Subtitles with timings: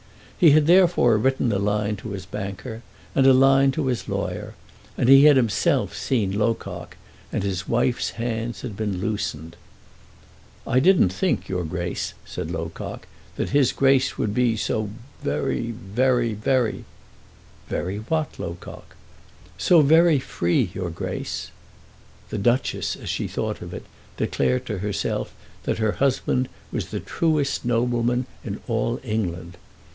[0.39, 2.81] He had therefore written a line to his banker,
[3.13, 4.55] and a line to his lawyer,
[4.97, 6.97] and he had himself seen Locock,
[7.31, 9.55] and his wife's hands had been loosened.
[10.65, 14.89] "I didn't think, your Grace," said Locock, "that his Grace would be so
[15.21, 16.85] very very very"
[17.69, 18.95] "Very what, Locock?"
[19.59, 21.51] "So very free, your Grace."
[22.31, 23.85] The Duchess, as she thought of it,
[24.17, 25.31] declared to herself
[25.65, 29.57] that her husband was the truest nobleman in all England.